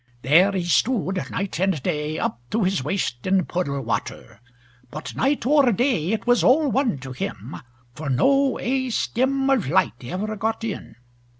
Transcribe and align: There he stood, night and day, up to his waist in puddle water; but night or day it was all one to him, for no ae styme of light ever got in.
There 0.23 0.51
he 0.53 0.63
stood, 0.63 1.23
night 1.29 1.59
and 1.59 1.79
day, 1.83 2.17
up 2.17 2.39
to 2.49 2.63
his 2.63 2.83
waist 2.83 3.27
in 3.27 3.45
puddle 3.45 3.79
water; 3.83 4.41
but 4.89 5.15
night 5.15 5.45
or 5.45 5.71
day 5.71 6.11
it 6.11 6.25
was 6.25 6.43
all 6.43 6.71
one 6.71 6.97
to 7.01 7.11
him, 7.11 7.57
for 7.93 8.09
no 8.09 8.57
ae 8.59 8.87
styme 8.87 9.53
of 9.55 9.67
light 9.67 9.93
ever 10.03 10.35
got 10.37 10.63
in. 10.63 10.95